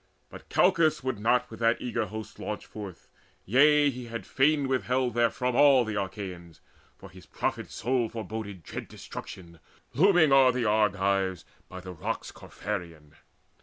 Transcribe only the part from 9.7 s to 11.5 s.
looming o'er The Argives